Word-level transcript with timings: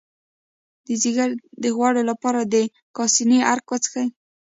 د 0.85 0.87
ځیګر 1.01 1.29
د 1.63 1.65
غوړ 1.75 1.93
لپاره 2.09 2.41
د 2.53 2.55
کاسني 2.95 3.39
عرق 3.51 3.65
وڅښئ 3.71 4.07